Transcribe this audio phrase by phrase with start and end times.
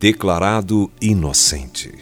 [0.00, 1.92] declarado inocente.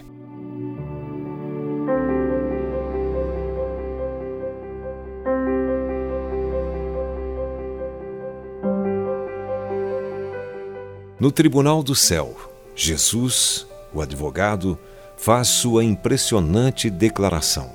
[11.19, 12.37] No tribunal do céu,
[12.73, 14.79] Jesus, o advogado,
[15.17, 17.69] faz sua impressionante declaração.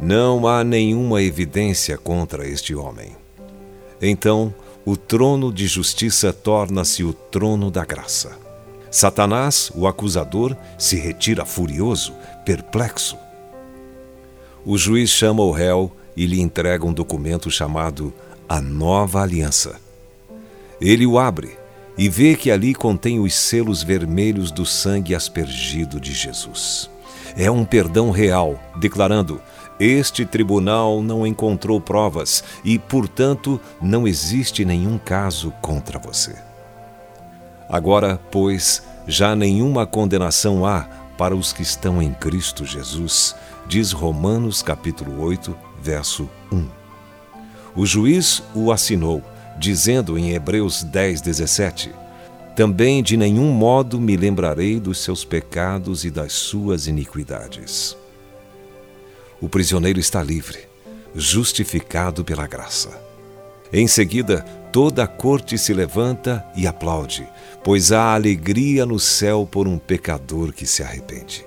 [0.00, 3.12] Não há nenhuma evidência contra este homem.
[4.00, 4.52] Então,
[4.84, 8.41] o trono de justiça torna-se o trono da graça.
[8.92, 12.12] Satanás, o acusador, se retira furioso,
[12.44, 13.16] perplexo.
[14.66, 18.12] O juiz chama o réu e lhe entrega um documento chamado
[18.46, 19.80] a Nova Aliança.
[20.78, 21.56] Ele o abre
[21.96, 26.90] e vê que ali contém os selos vermelhos do sangue aspergido de Jesus.
[27.34, 29.40] É um perdão real, declarando:
[29.80, 36.51] Este tribunal não encontrou provas e, portanto, não existe nenhum caso contra você.
[37.72, 40.82] Agora, pois, já nenhuma condenação há
[41.16, 43.34] para os que estão em Cristo Jesus,
[43.66, 46.68] diz Romanos capítulo 8, verso 1.
[47.74, 49.22] O juiz o assinou
[49.58, 51.90] dizendo em Hebreus 10, 17:
[52.54, 57.96] Também de nenhum modo me lembrarei dos seus pecados e das suas iniquidades.
[59.40, 60.68] O prisioneiro está livre,
[61.14, 63.11] justificado pela graça.
[63.72, 67.26] Em seguida, toda a corte se levanta e aplaude,
[67.64, 71.46] pois há alegria no céu por um pecador que se arrepende.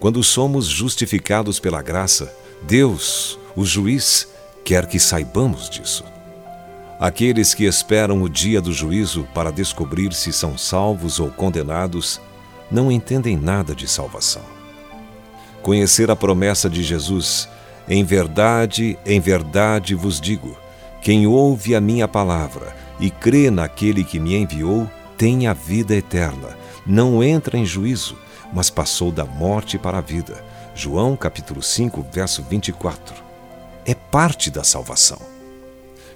[0.00, 4.28] Quando somos justificados pela graça, Deus, o juiz,
[4.64, 6.04] quer que saibamos disso.
[6.98, 12.20] Aqueles que esperam o dia do juízo para descobrir se são salvos ou condenados
[12.70, 14.42] não entendem nada de salvação.
[15.62, 17.48] Conhecer a promessa de Jesus,
[17.88, 20.56] em verdade, em verdade vos digo:
[21.04, 26.56] quem ouve a minha palavra e crê naquele que me enviou, tem a vida eterna.
[26.86, 28.16] Não entra em juízo,
[28.54, 30.42] mas passou da morte para a vida.
[30.74, 33.22] João capítulo 5, verso 24.
[33.84, 35.18] É parte da salvação.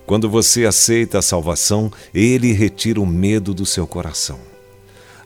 [0.06, 4.38] Quando você aceita a salvação, ele retira o medo do seu coração.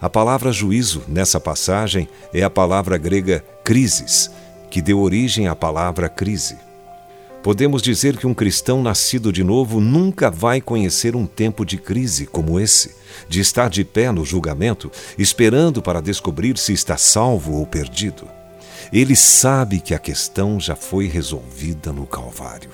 [0.01, 4.29] A palavra juízo nessa passagem é a palavra grega crisis,
[4.69, 6.72] que deu origem à palavra crise.
[7.43, 12.25] Podemos dizer que um cristão nascido de novo nunca vai conhecer um tempo de crise
[12.25, 12.95] como esse,
[13.29, 18.29] de estar de pé no julgamento, esperando para descobrir se está salvo ou perdido.
[18.93, 22.71] Ele sabe que a questão já foi resolvida no Calvário.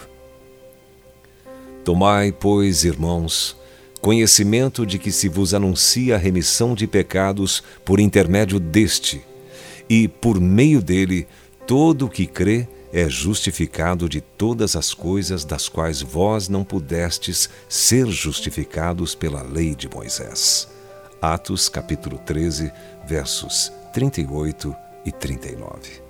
[1.83, 3.56] Tomai, pois, irmãos,
[4.03, 9.23] conhecimento de que se vos anuncia a remissão de pecados por intermédio deste,
[9.89, 11.27] e por meio dele
[11.67, 17.49] todo o que crê é justificado de todas as coisas das quais vós não pudestes
[17.69, 20.69] ser justificados pela lei de Moisés.
[21.21, 22.72] Atos capítulo 13,
[23.06, 26.07] versos 38 e 39.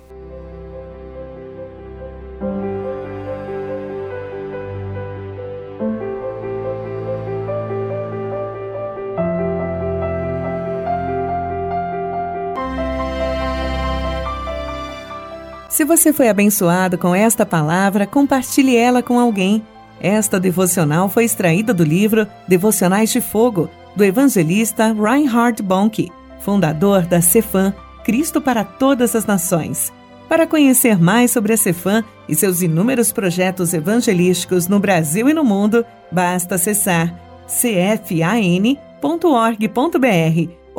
[15.79, 19.65] Se você foi abençoado com esta palavra, compartilhe ela com alguém.
[20.01, 27.21] Esta devocional foi extraída do livro Devocionais de Fogo, do evangelista Reinhard Bonk, fundador da
[27.21, 27.73] Cefam,
[28.03, 29.89] Cristo para Todas as Nações.
[30.27, 35.45] Para conhecer mais sobre a Cefam e seus inúmeros projetos evangelísticos no Brasil e no
[35.45, 37.17] mundo, basta acessar
[37.47, 38.79] cfan.org.br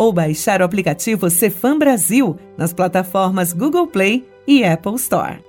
[0.00, 5.44] ou baixar o aplicativo Cefam Brasil nas plataformas Google Play e Apple Store.